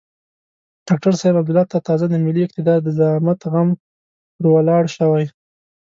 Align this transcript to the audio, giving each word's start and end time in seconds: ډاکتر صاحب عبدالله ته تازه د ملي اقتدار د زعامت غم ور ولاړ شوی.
ډاکتر 0.87 1.13
صاحب 1.19 1.35
عبدالله 1.41 1.65
ته 1.71 1.77
تازه 1.87 2.05
د 2.09 2.15
ملي 2.25 2.41
اقتدار 2.45 2.79
د 2.83 2.87
زعامت 2.97 3.39
غم 3.51 3.69
ور 4.39 4.45
ولاړ 4.55 4.83
شوی. 4.97 5.25